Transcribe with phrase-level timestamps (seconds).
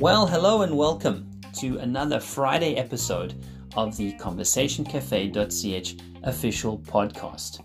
[0.00, 3.34] Well, hello and welcome to another Friday episode
[3.76, 7.60] of the conversationcafe.ch official podcast.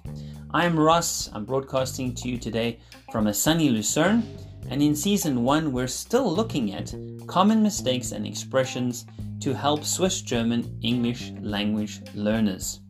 [0.52, 1.30] I'm Ross.
[1.32, 4.22] I'm broadcasting to you today from a sunny Lucerne,
[4.70, 6.94] and in season one, we're still looking at
[7.26, 9.06] common mistakes and expressions
[9.40, 12.82] to help Swiss German English language learners.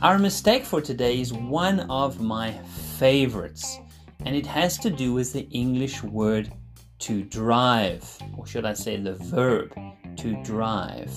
[0.00, 2.52] Our mistake for today is one of my
[2.98, 3.78] favorites,
[4.26, 6.52] and it has to do with the English word
[7.00, 8.04] to drive,
[8.36, 9.74] or should I say the verb
[10.16, 11.10] to drive.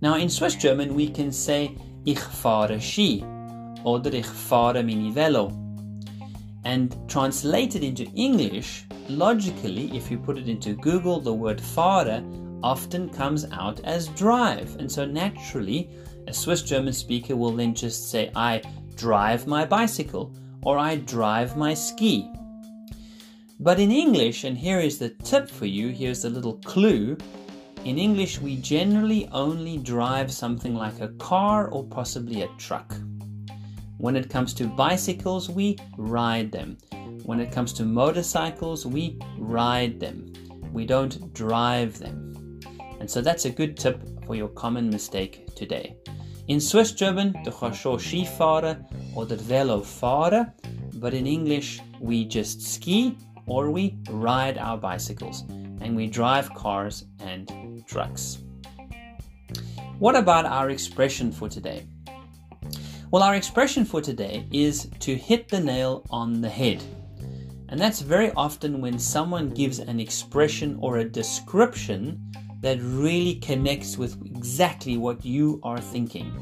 [0.00, 3.24] Now, in Swiss German, we can say Ich fahre Ski
[3.84, 5.48] oder Ich fahre mini Velo.
[6.64, 12.22] And translated into English, logically, if you put it into Google, the word fahre
[12.62, 14.76] often comes out as drive.
[14.76, 15.88] And so naturally,
[16.26, 18.62] a Swiss German speaker will then just say, I
[18.96, 22.30] drive my bicycle or I drive my ski.
[23.60, 27.16] But in English, and here is the tip for you, here's a little clue.
[27.84, 32.94] In English, we generally only drive something like a car or possibly a truck.
[33.96, 36.78] When it comes to bicycles, we ride them.
[37.24, 40.32] When it comes to motorcycles, we ride them.
[40.72, 42.60] We don't drive them.
[43.00, 45.96] And so that's a good tip for your common mistake today.
[46.46, 50.52] In Swiss German, du kannst schon Ski fahren oder Velo fahren,
[50.94, 53.16] but in English, we just ski
[53.48, 55.44] or we ride our bicycles
[55.80, 58.38] and we drive cars and trucks.
[59.98, 61.86] What about our expression for today?
[63.10, 66.82] Well, our expression for today is to hit the nail on the head.
[67.70, 72.22] And that's very often when someone gives an expression or a description
[72.60, 76.32] that really connects with exactly what you are thinking.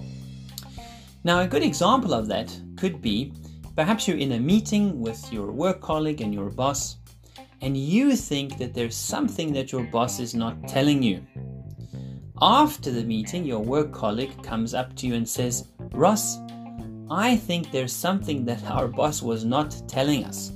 [1.24, 3.32] Now, a good example of that could be
[3.76, 6.96] perhaps you're in a meeting with your work colleague and your boss,
[7.60, 11.24] and you think that there's something that your boss is not telling you.
[12.40, 16.38] After the meeting, your work colleague comes up to you and says, Ross,
[17.10, 20.52] I think there's something that our boss was not telling us.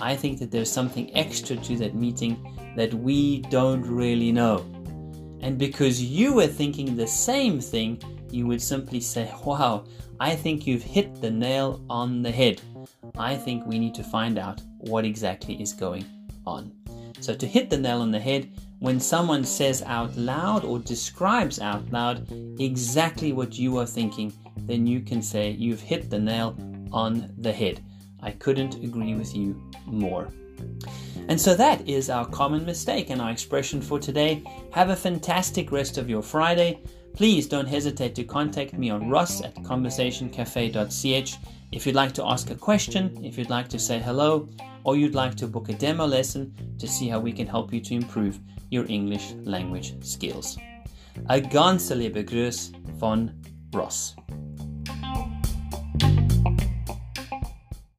[0.00, 4.64] I think that there's something extra to that meeting that we don't really know.
[5.40, 8.00] And because you were thinking the same thing,
[8.32, 9.84] you would simply say, Wow,
[10.18, 12.60] I think you've hit the nail on the head.
[13.18, 16.04] I think we need to find out what exactly is going
[16.46, 16.72] on.
[17.20, 21.60] So, to hit the nail on the head, when someone says out loud or describes
[21.60, 22.26] out loud
[22.58, 26.56] exactly what you are thinking, then you can say you've hit the nail
[26.92, 27.82] on the head.
[28.22, 30.28] I couldn't agree with you more.
[31.28, 34.42] And so that is our common mistake and our expression for today.
[34.72, 36.82] Have a fantastic rest of your Friday.
[37.12, 41.38] Please don't hesitate to contact me on ross at conversationcafe.ch
[41.72, 44.48] if you'd like to ask a question, if you'd like to say hello,
[44.82, 47.80] or you'd like to book a demo lesson to see how we can help you
[47.80, 48.40] to improve
[48.70, 50.58] your English language skills.
[51.28, 53.30] A ganz liebe Grüß von
[53.72, 54.16] Ross.